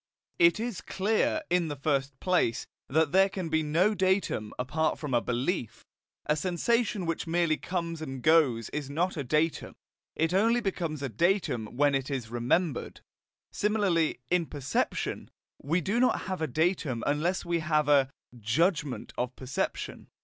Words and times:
It 0.39 0.59
is 0.59 0.81
clear, 0.81 1.43
in 1.51 1.67
the 1.67 1.75
first 1.75 2.19
place, 2.19 2.65
that 2.89 3.11
there 3.11 3.29
can 3.29 3.49
be 3.49 3.61
no 3.61 3.93
datum 3.93 4.51
apart 4.57 4.97
from 4.97 5.13
a 5.13 5.21
belief. 5.21 5.85
A 6.25 6.35
sensation 6.35 7.05
which 7.05 7.27
merely 7.27 7.55
comes 7.55 8.01
and 8.01 8.23
goes 8.23 8.69
is 8.69 8.89
not 8.89 9.15
a 9.15 9.23
datum; 9.23 9.75
it 10.15 10.33
only 10.33 10.59
becomes 10.59 11.03
a 11.03 11.09
datum 11.09 11.75
when 11.77 11.93
it 11.93 12.09
is 12.09 12.31
remembered. 12.31 13.01
Similarly, 13.51 14.19
in 14.31 14.47
perception, 14.47 15.29
we 15.61 15.81
do 15.81 15.99
not 15.99 16.21
have 16.21 16.41
a 16.41 16.47
datum 16.47 17.03
unless 17.05 17.45
we 17.45 17.59
have 17.59 17.87
a 17.87 18.09
JUDGMENT 18.39 19.13
of 19.19 19.35
perception. 19.35 20.07